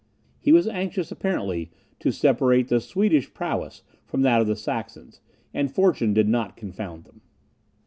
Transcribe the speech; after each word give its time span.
He 0.39 0.51
was 0.51 0.67
anxious 0.67 1.11
apparently 1.11 1.69
to 1.99 2.11
separate 2.11 2.69
the 2.69 2.79
Swedish 2.79 3.31
prowess 3.35 3.83
from 4.03 4.23
that 4.23 4.41
of 4.41 4.47
the 4.47 4.55
Saxons, 4.55 5.21
and 5.53 5.71
fortune 5.71 6.11
did 6.11 6.27
not 6.27 6.57
confound 6.57 7.03
them. 7.03 7.21